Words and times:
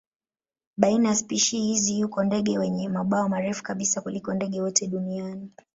Baina 0.77 1.09
ya 1.09 1.15
spishi 1.15 1.57
hizi 1.59 1.99
yuko 1.99 2.23
ndege 2.23 2.57
wenye 2.57 2.89
mabawa 2.89 3.29
marefu 3.29 3.63
kabisa 3.63 4.01
kuliko 4.01 4.33
ndege 4.33 4.61
wote 4.61 4.87
duniani. 4.87 5.51